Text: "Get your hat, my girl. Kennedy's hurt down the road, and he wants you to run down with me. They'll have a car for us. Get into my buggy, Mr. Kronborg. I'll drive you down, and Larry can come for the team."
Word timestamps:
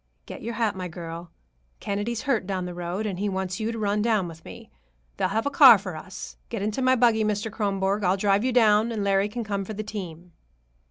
"Get 0.25 0.41
your 0.41 0.55
hat, 0.55 0.75
my 0.75 0.87
girl. 0.87 1.29
Kennedy's 1.79 2.23
hurt 2.23 2.47
down 2.47 2.65
the 2.65 2.73
road, 2.73 3.05
and 3.05 3.19
he 3.19 3.29
wants 3.29 3.59
you 3.59 3.71
to 3.71 3.77
run 3.77 4.01
down 4.01 4.27
with 4.27 4.43
me. 4.43 4.71
They'll 5.17 5.27
have 5.27 5.45
a 5.45 5.51
car 5.51 5.77
for 5.77 5.95
us. 5.95 6.37
Get 6.49 6.63
into 6.63 6.81
my 6.81 6.95
buggy, 6.95 7.23
Mr. 7.23 7.51
Kronborg. 7.51 8.03
I'll 8.03 8.17
drive 8.17 8.43
you 8.43 8.51
down, 8.51 8.91
and 8.91 9.03
Larry 9.03 9.29
can 9.29 9.43
come 9.43 9.63
for 9.63 9.75
the 9.75 9.83
team." 9.83 10.31